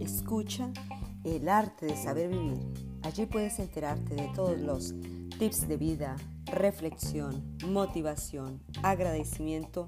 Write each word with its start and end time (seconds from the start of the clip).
Escucha 0.00 0.70
el 1.24 1.48
arte 1.48 1.86
de 1.86 1.96
saber 1.96 2.28
vivir. 2.28 2.58
Allí 3.02 3.26
puedes 3.26 3.58
enterarte 3.58 4.14
de 4.14 4.28
todos 4.34 4.60
los 4.60 4.94
tips 5.38 5.68
de 5.68 5.76
vida, 5.76 6.16
reflexión, 6.46 7.56
motivación, 7.66 8.60
agradecimiento 8.82 9.86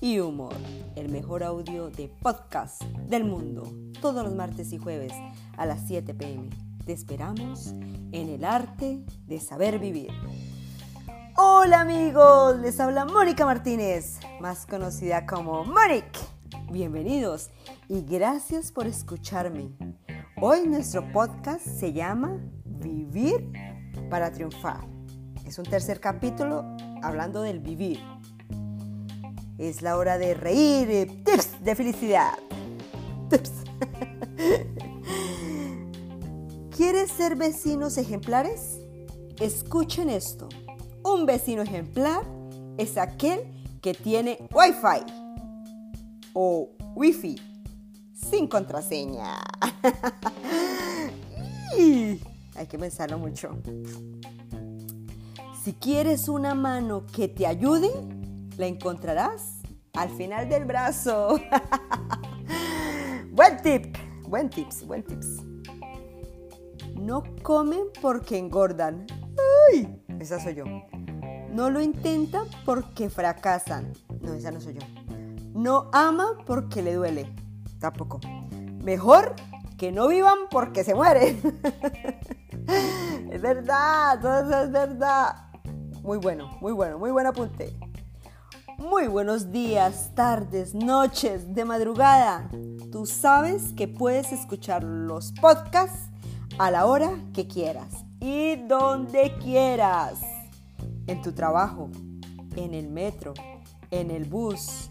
y 0.00 0.20
humor. 0.20 0.54
El 0.94 1.10
mejor 1.10 1.42
audio 1.42 1.90
de 1.90 2.08
podcast 2.08 2.82
del 2.82 3.24
mundo. 3.24 3.70
Todos 4.00 4.24
los 4.24 4.34
martes 4.34 4.72
y 4.72 4.78
jueves 4.78 5.12
a 5.56 5.66
las 5.66 5.86
7 5.86 6.14
pm. 6.14 6.48
Te 6.84 6.92
esperamos 6.92 7.68
en 8.12 8.28
el 8.28 8.44
arte 8.44 9.04
de 9.26 9.40
saber 9.40 9.78
vivir. 9.78 10.10
Hola 11.66 11.80
amigos, 11.80 12.60
les 12.60 12.78
habla 12.78 13.04
Mónica 13.06 13.44
Martínez, 13.44 14.20
más 14.38 14.66
conocida 14.66 15.26
como 15.26 15.64
Monique. 15.64 16.20
Bienvenidos 16.70 17.50
y 17.88 18.02
gracias 18.02 18.70
por 18.70 18.86
escucharme. 18.86 19.72
Hoy 20.40 20.68
nuestro 20.68 21.10
podcast 21.10 21.66
se 21.66 21.92
llama 21.92 22.38
Vivir 22.64 23.52
para 24.08 24.30
triunfar. 24.30 24.86
Es 25.44 25.58
un 25.58 25.64
tercer 25.64 25.98
capítulo 25.98 26.64
hablando 27.02 27.42
del 27.42 27.58
vivir. 27.58 27.98
Es 29.58 29.82
la 29.82 29.96
hora 29.96 30.18
de 30.18 30.34
reír, 30.34 30.88
eh, 30.88 31.06
tips 31.24 31.64
de 31.64 31.74
felicidad. 31.74 32.34
Tips. 33.28 33.52
¿Quieres 36.76 37.10
ser 37.10 37.34
vecinos 37.34 37.98
ejemplares? 37.98 38.78
Escuchen 39.40 40.10
esto. 40.10 40.48
Un 41.06 41.24
vecino 41.24 41.62
ejemplar 41.62 42.24
es 42.78 42.98
aquel 42.98 43.44
que 43.80 43.94
tiene 43.94 44.38
Wi-Fi 44.52 45.04
o 46.32 46.70
Wi-Fi 46.96 47.40
sin 48.12 48.48
contraseña. 48.48 49.38
Hay 52.56 52.66
que 52.68 52.76
pensarlo 52.76 53.18
mucho. 53.18 53.56
Si 55.62 55.74
quieres 55.74 56.28
una 56.28 56.56
mano 56.56 57.06
que 57.06 57.28
te 57.28 57.46
ayude, 57.46 57.92
la 58.56 58.66
encontrarás 58.66 59.60
al 59.92 60.10
final 60.10 60.48
del 60.48 60.64
brazo. 60.64 61.40
buen 63.30 63.62
tip, 63.62 63.96
buen 64.24 64.50
tips, 64.50 64.84
buen 64.84 65.04
tips. 65.04 65.36
No 66.96 67.22
comen 67.44 67.84
porque 68.02 68.38
engordan. 68.38 69.06
Esa 70.20 70.40
soy 70.40 70.54
yo. 70.54 70.64
No 71.52 71.70
lo 71.70 71.80
intentan 71.80 72.46
porque 72.64 73.10
fracasan. 73.10 73.92
No, 74.20 74.34
esa 74.34 74.50
no 74.50 74.60
soy 74.60 74.74
yo. 74.74 74.80
No 75.54 75.90
ama 75.92 76.38
porque 76.46 76.82
le 76.82 76.94
duele. 76.94 77.32
Tampoco. 77.80 78.20
Mejor 78.82 79.34
que 79.76 79.92
no 79.92 80.08
vivan 80.08 80.38
porque 80.50 80.84
se 80.84 80.94
mueren. 80.94 81.40
es 83.30 83.40
verdad, 83.40 84.20
todo 84.20 84.40
eso 84.40 84.62
es 84.62 84.70
verdad. 84.70 85.36
Muy 86.02 86.18
bueno, 86.18 86.56
muy 86.60 86.72
bueno, 86.72 86.98
muy 86.98 87.10
buen 87.10 87.26
apunte. 87.26 87.76
Muy 88.78 89.06
buenos 89.08 89.50
días, 89.52 90.12
tardes, 90.14 90.74
noches, 90.74 91.54
de 91.54 91.64
madrugada. 91.64 92.48
Tú 92.92 93.06
sabes 93.06 93.72
que 93.72 93.88
puedes 93.88 94.32
escuchar 94.32 94.84
los 94.84 95.32
podcasts 95.32 96.10
a 96.58 96.70
la 96.70 96.86
hora 96.86 97.10
que 97.32 97.48
quieras 97.48 98.05
y 98.26 98.56
donde 98.56 99.36
quieras. 99.40 100.20
En 101.06 101.22
tu 101.22 101.30
trabajo, 101.30 101.88
en 102.56 102.74
el 102.74 102.88
metro, 102.88 103.34
en 103.92 104.10
el 104.10 104.24
bus, 104.24 104.90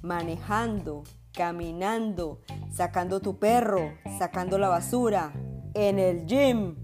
manejando, 0.00 1.04
caminando, 1.30 2.40
sacando 2.72 3.20
tu 3.20 3.38
perro, 3.38 3.92
sacando 4.18 4.56
la 4.56 4.70
basura, 4.70 5.30
en 5.74 5.98
el 5.98 6.24
gym, 6.24 6.74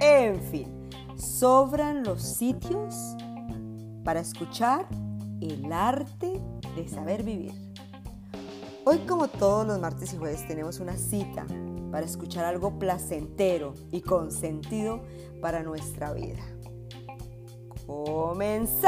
en 0.00 0.40
fin. 0.40 0.88
Sobran 1.18 2.02
los 2.02 2.22
sitios 2.22 2.94
para 4.04 4.20
escuchar 4.20 4.88
el 5.42 5.70
arte 5.70 6.40
de 6.74 6.88
saber 6.88 7.24
vivir. 7.24 7.52
Hoy 8.86 9.00
como 9.00 9.28
todos 9.28 9.66
los 9.66 9.78
martes 9.78 10.14
y 10.14 10.16
jueves 10.16 10.48
tenemos 10.48 10.80
una 10.80 10.96
cita 10.96 11.44
para 11.92 12.04
escuchar 12.06 12.44
algo 12.46 12.78
placentero 12.78 13.74
y 13.92 14.00
con 14.00 14.32
sentido 14.32 15.02
para 15.42 15.62
nuestra 15.62 16.14
vida. 16.14 16.42
¡Comenzamos! 17.86 18.84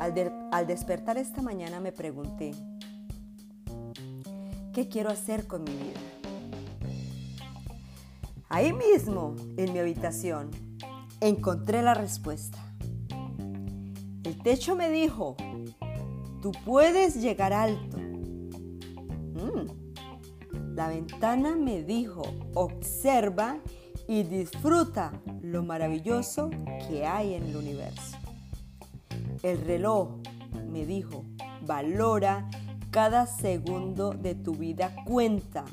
Al, 0.00 0.48
al, 0.52 0.66
despertar 0.66 1.18
esta 1.18 1.42
mañana 1.42 1.80
me 1.80 1.92
pregunté, 1.92 2.52
¿qué 4.72 4.88
quiero 4.88 5.10
hacer 5.10 5.46
con 5.46 5.64
mi 5.64 5.72
vida? 5.72 6.00
Ahí 8.48 8.72
mismo, 8.72 9.36
en 9.58 9.74
mi 9.74 9.78
habitación, 9.80 10.50
encontré 11.20 11.82
la 11.82 11.92
respuesta. 11.92 12.58
El 14.24 14.42
techo 14.42 14.74
me 14.76 14.88
dijo, 14.88 15.36
tú 16.40 16.52
puedes 16.64 17.20
llegar 17.20 17.52
alto. 17.52 17.98
La 20.76 20.88
ventana 20.88 21.56
me 21.56 21.82
dijo, 21.82 22.22
observa 22.52 23.56
y 24.06 24.24
disfruta 24.24 25.10
lo 25.40 25.62
maravilloso 25.62 26.50
que 26.86 27.06
hay 27.06 27.32
en 27.32 27.44
el 27.44 27.56
universo. 27.56 28.18
El 29.42 29.62
reloj 29.62 30.18
me 30.70 30.84
dijo, 30.84 31.24
valora 31.62 32.46
cada 32.90 33.24
segundo 33.24 34.10
de 34.10 34.34
tu 34.34 34.52
vida 34.52 34.94
cuenta. 35.06 35.64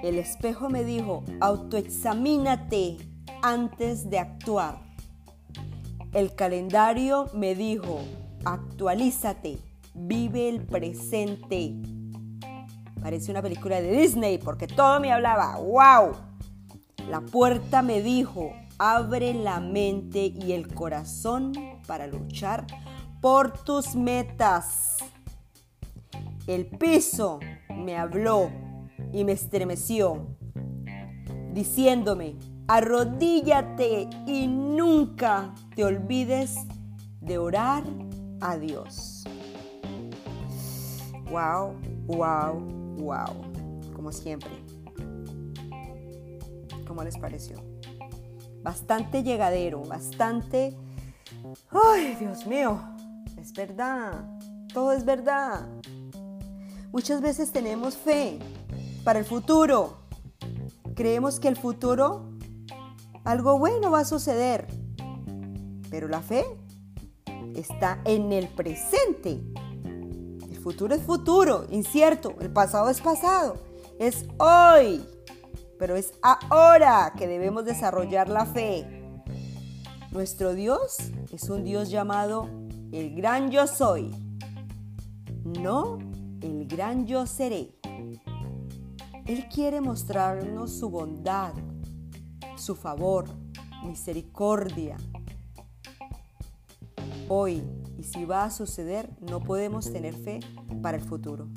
El 0.00 0.18
espejo 0.18 0.70
me 0.70 0.84
dijo, 0.84 1.24
autoexamínate 1.40 2.98
antes 3.42 4.08
de 4.08 4.20
actuar. 4.20 4.80
El 6.12 6.36
calendario 6.36 7.26
me 7.34 7.56
dijo, 7.56 7.98
actualízate, 8.44 9.58
vive 9.92 10.48
el 10.48 10.64
presente. 10.64 11.74
Parece 13.00 13.30
una 13.30 13.42
película 13.42 13.80
de 13.80 13.90
Disney 13.90 14.38
porque 14.38 14.66
todo 14.66 15.00
me 15.00 15.12
hablaba, 15.12 15.56
wow. 15.56 16.12
La 17.08 17.20
puerta 17.20 17.82
me 17.82 18.02
dijo, 18.02 18.52
abre 18.78 19.34
la 19.34 19.60
mente 19.60 20.26
y 20.26 20.52
el 20.52 20.72
corazón 20.74 21.52
para 21.86 22.06
luchar 22.06 22.66
por 23.20 23.52
tus 23.64 23.94
metas. 23.94 24.98
El 26.46 26.66
piso 26.66 27.40
me 27.68 27.96
habló 27.96 28.50
y 29.12 29.24
me 29.24 29.32
estremeció, 29.32 30.36
diciéndome, 31.52 32.36
arrodíllate 32.68 34.08
y 34.26 34.46
nunca 34.46 35.54
te 35.74 35.84
olvides 35.84 36.56
de 37.20 37.38
orar 37.38 37.84
a 38.40 38.56
Dios. 38.56 39.24
Wow, 41.30 41.74
wow, 42.06 42.79
wow, 43.00 43.92
como 43.94 44.12
siempre. 44.12 44.50
¿Cómo 46.86 47.02
les 47.04 47.16
pareció? 47.18 47.62
Bastante 48.62 49.22
llegadero, 49.22 49.82
bastante... 49.82 50.76
¡Ay, 51.70 52.16
Dios 52.18 52.46
mío! 52.46 52.80
Es 53.38 53.52
verdad, 53.52 54.24
todo 54.74 54.92
es 54.92 55.04
verdad. 55.04 55.66
Muchas 56.92 57.20
veces 57.20 57.52
tenemos 57.52 57.96
fe, 57.96 58.38
para 59.04 59.18
el 59.18 59.24
futuro. 59.24 59.98
Creemos 60.94 61.40
que 61.40 61.48
el 61.48 61.56
futuro, 61.56 62.30
algo 63.24 63.58
bueno 63.58 63.90
va 63.90 64.00
a 64.00 64.04
suceder, 64.04 64.66
pero 65.90 66.08
la 66.08 66.20
fe 66.20 66.44
está 67.54 68.00
en 68.04 68.32
el 68.32 68.48
presente. 68.48 69.40
Futuro 70.62 70.94
es 70.94 71.02
futuro, 71.02 71.66
incierto, 71.70 72.34
el 72.40 72.52
pasado 72.52 72.90
es 72.90 73.00
pasado, 73.00 73.56
es 73.98 74.26
hoy, 74.38 75.02
pero 75.78 75.96
es 75.96 76.12
ahora 76.22 77.14
que 77.16 77.26
debemos 77.26 77.64
desarrollar 77.64 78.28
la 78.28 78.44
fe. 78.44 78.86
Nuestro 80.10 80.52
Dios 80.52 80.98
es 81.32 81.48
un 81.48 81.64
Dios 81.64 81.88
llamado 81.88 82.50
el 82.92 83.14
gran 83.14 83.50
yo 83.50 83.66
soy, 83.66 84.10
no 85.44 85.98
el 86.42 86.66
gran 86.66 87.06
yo 87.06 87.26
seré. 87.26 87.74
Él 89.24 89.48
quiere 89.48 89.80
mostrarnos 89.80 90.72
su 90.72 90.90
bondad, 90.90 91.54
su 92.56 92.74
favor, 92.74 93.24
misericordia. 93.84 94.98
Hoy, 97.28 97.62
y 98.00 98.02
si 98.02 98.24
va 98.24 98.44
a 98.44 98.50
suceder, 98.50 99.10
no 99.20 99.40
podemos 99.40 99.92
tener 99.92 100.14
fe 100.14 100.40
para 100.80 100.96
el 100.96 101.04
futuro. 101.04 101.48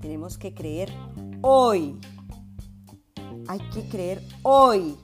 Tenemos 0.00 0.38
que 0.38 0.54
creer 0.54 0.90
hoy. 1.42 2.00
Hay 3.46 3.58
que 3.74 3.86
creer 3.90 4.22
hoy. 4.42 4.96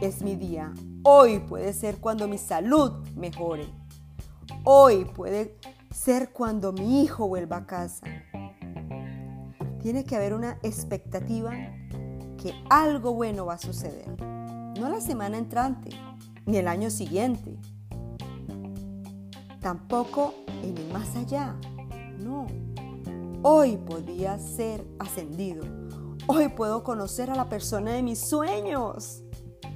Es 0.00 0.22
mi 0.22 0.36
día. 0.36 0.72
Hoy 1.02 1.40
puede 1.40 1.72
ser 1.72 1.98
cuando 1.98 2.28
mi 2.28 2.38
salud 2.38 2.92
mejore. 3.16 3.66
Hoy 4.62 5.04
puede 5.04 5.58
ser 5.90 6.32
cuando 6.32 6.72
mi 6.72 7.02
hijo 7.02 7.26
vuelva 7.26 7.56
a 7.56 7.66
casa. 7.66 8.06
Tiene 9.82 10.04
que 10.04 10.14
haber 10.14 10.32
una 10.32 10.60
expectativa 10.62 11.50
que 12.40 12.54
algo 12.70 13.14
bueno 13.14 13.46
va 13.46 13.54
a 13.54 13.58
suceder. 13.58 14.16
No 14.78 14.88
la 14.88 15.00
semana 15.00 15.38
entrante, 15.38 15.90
ni 16.46 16.58
el 16.58 16.68
año 16.68 16.88
siguiente. 16.88 17.58
Tampoco 19.60 20.34
en 20.62 20.76
el 20.78 20.90
más 20.90 21.14
allá. 21.16 21.54
No. 22.18 22.46
Hoy 23.42 23.76
podía 23.76 24.38
ser 24.38 24.86
ascendido. 24.98 25.64
Hoy 26.26 26.48
puedo 26.48 26.82
conocer 26.82 27.30
a 27.30 27.34
la 27.34 27.48
persona 27.48 27.92
de 27.92 28.02
mis 28.02 28.18
sueños. 28.18 29.22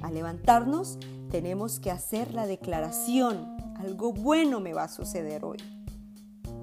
Al 0.01 0.15
levantarnos, 0.15 0.97
tenemos 1.29 1.79
que 1.79 1.91
hacer 1.91 2.33
la 2.33 2.47
declaración. 2.47 3.57
Algo 3.77 4.11
bueno 4.13 4.59
me 4.59 4.73
va 4.73 4.85
a 4.85 4.87
suceder 4.87 5.45
hoy. 5.45 5.57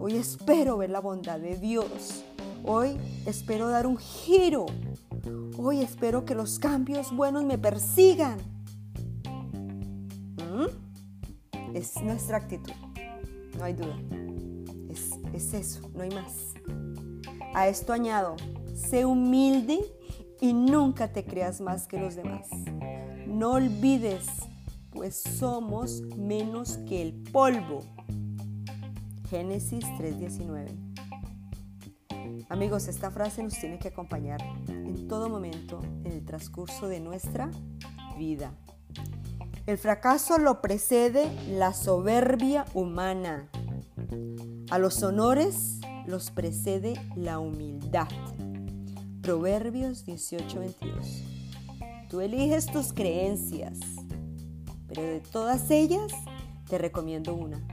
Hoy 0.00 0.16
espero 0.16 0.78
ver 0.78 0.90
la 0.90 1.00
bondad 1.00 1.38
de 1.38 1.56
Dios. 1.56 2.24
Hoy 2.64 2.98
espero 3.26 3.68
dar 3.68 3.86
un 3.86 3.98
giro. 3.98 4.66
Hoy 5.58 5.80
espero 5.80 6.24
que 6.24 6.34
los 6.34 6.58
cambios 6.58 7.14
buenos 7.14 7.44
me 7.44 7.58
persigan. 7.58 8.38
¿Mm? 10.38 11.76
Es 11.76 12.02
nuestra 12.02 12.38
actitud. 12.38 12.72
No 13.62 13.66
hay 13.66 13.74
duda. 13.74 13.96
Es, 14.90 15.10
es 15.32 15.54
eso, 15.54 15.88
no 15.94 16.02
hay 16.02 16.10
más. 16.10 16.54
A 17.54 17.68
esto 17.68 17.92
añado, 17.92 18.34
sé 18.74 19.04
humilde 19.04 19.78
y 20.40 20.52
nunca 20.52 21.12
te 21.12 21.24
creas 21.24 21.60
más 21.60 21.86
que 21.86 21.96
los 21.96 22.16
demás. 22.16 22.48
No 23.28 23.52
olvides, 23.52 24.26
pues 24.90 25.14
somos 25.14 26.02
menos 26.16 26.78
que 26.88 27.02
el 27.02 27.12
polvo. 27.30 27.84
Génesis 29.30 29.84
3:19. 29.96 30.66
Amigos, 32.48 32.88
esta 32.88 33.12
frase 33.12 33.44
nos 33.44 33.56
tiene 33.60 33.78
que 33.78 33.86
acompañar 33.86 34.42
en 34.66 35.06
todo 35.06 35.28
momento 35.28 35.78
en 36.02 36.10
el 36.10 36.24
transcurso 36.24 36.88
de 36.88 36.98
nuestra 36.98 37.48
vida. 38.18 38.52
El 39.64 39.78
fracaso 39.78 40.38
lo 40.38 40.60
precede 40.60 41.30
la 41.48 41.72
soberbia 41.72 42.64
humana. 42.74 43.48
A 44.70 44.78
los 44.78 45.04
honores 45.04 45.78
los 46.04 46.32
precede 46.32 46.94
la 47.14 47.38
humildad. 47.38 48.08
Proverbios 49.22 50.04
18:22. 50.04 51.22
Tú 52.10 52.20
eliges 52.20 52.66
tus 52.66 52.92
creencias, 52.92 53.78
pero 54.88 55.02
de 55.02 55.20
todas 55.20 55.70
ellas 55.70 56.10
te 56.68 56.78
recomiendo 56.78 57.32
una. 57.32 57.64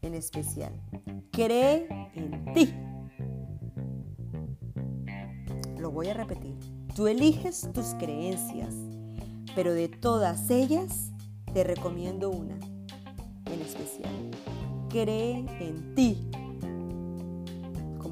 En 0.00 0.14
especial, 0.14 0.72
cree 1.30 1.86
en 2.16 2.52
ti. 2.52 2.74
Lo 5.78 5.92
voy 5.92 6.08
a 6.08 6.14
repetir. 6.14 6.58
Tú 6.96 7.06
eliges 7.06 7.68
tus 7.72 7.94
creencias, 7.94 8.74
pero 9.54 9.74
de 9.74 9.88
todas 9.88 10.50
ellas 10.50 11.10
te 11.52 11.64
recomiendo 11.64 12.30
una. 12.30 12.58
En 13.46 13.60
especial, 13.60 14.30
cree 14.88 15.44
en 15.60 15.94
ti 15.94 16.30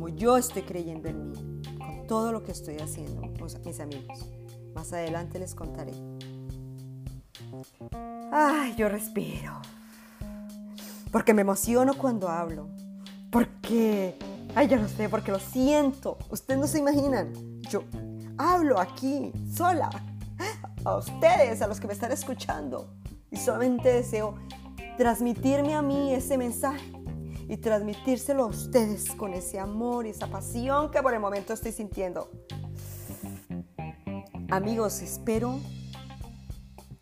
como 0.00 0.08
yo 0.08 0.38
estoy 0.38 0.62
creyendo 0.62 1.10
en 1.10 1.30
mí, 1.30 1.62
con 1.78 2.06
todo 2.06 2.32
lo 2.32 2.42
que 2.42 2.52
estoy 2.52 2.76
haciendo, 2.78 3.20
mis 3.66 3.80
amigos. 3.80 4.24
Más 4.74 4.94
adelante 4.94 5.38
les 5.38 5.54
contaré. 5.54 5.92
Ay, 8.32 8.74
yo 8.76 8.88
respiro. 8.88 9.60
Porque 11.12 11.34
me 11.34 11.42
emociono 11.42 11.92
cuando 11.92 12.30
hablo. 12.30 12.68
Porque, 13.30 14.16
ay, 14.54 14.68
ya 14.68 14.78
lo 14.78 14.88
sé, 14.88 15.10
porque 15.10 15.32
lo 15.32 15.38
siento. 15.38 16.16
Ustedes 16.30 16.58
no 16.58 16.66
se 16.66 16.78
imaginan. 16.78 17.32
Yo 17.68 17.84
hablo 18.38 18.80
aquí, 18.80 19.32
sola, 19.54 19.90
a 20.84 20.96
ustedes, 20.96 21.62
a 21.62 21.66
los 21.66 21.80
que 21.80 21.86
me 21.86 21.92
están 21.92 22.12
escuchando. 22.12 22.94
Y 23.30 23.36
solamente 23.36 23.92
deseo 23.92 24.34
transmitirme 24.96 25.74
a 25.74 25.82
mí 25.82 26.12
ese 26.12 26.36
mensaje 26.36 26.92
y 27.48 27.56
transmitírselo 27.56 28.44
a 28.44 28.46
ustedes 28.46 29.10
con 29.12 29.34
ese 29.34 29.58
amor 29.58 30.06
y 30.06 30.10
esa 30.10 30.28
pasión 30.28 30.90
que 30.90 31.02
por 31.02 31.14
el 31.14 31.20
momento 31.20 31.52
estoy 31.52 31.72
sintiendo. 31.72 32.30
Amigos, 34.50 35.00
espero 35.00 35.58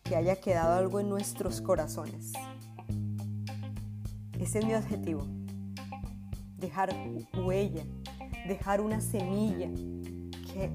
que 0.02 0.16
haya 0.16 0.36
quedado 0.36 0.74
algo 0.74 1.00
en 1.00 1.08
nuestros 1.08 1.60
corazones. 1.60 2.32
Ese 4.38 4.60
es 4.60 4.64
mi 4.64 4.74
objetivo. 4.74 5.26
Dejar 6.56 6.94
huella, 7.34 7.84
dejar 8.46 8.80
una 8.80 9.00
semilla 9.00 9.68
que 10.52 10.70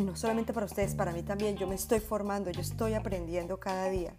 no 0.00 0.16
solamente 0.16 0.52
para 0.52 0.66
ustedes, 0.66 0.94
para 0.94 1.12
mí 1.12 1.22
también, 1.22 1.56
yo 1.56 1.66
me 1.66 1.74
estoy 1.74 2.00
formando, 2.00 2.50
yo 2.50 2.60
estoy 2.60 2.94
aprendiendo 2.94 3.58
cada 3.58 3.88
día. 3.88 4.14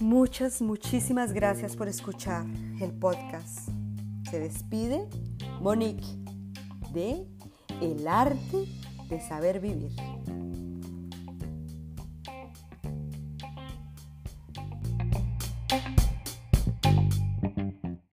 Muchas, 0.00 0.62
muchísimas 0.62 1.32
gracias 1.32 1.74
por 1.74 1.88
escuchar 1.88 2.46
el 2.80 2.92
podcast. 2.92 3.68
Se 4.30 4.38
despide 4.38 5.08
Monique 5.60 6.06
de 6.92 7.26
El 7.80 8.06
arte 8.06 8.66
de 9.08 9.20
saber 9.20 9.60
vivir. 9.60 10.17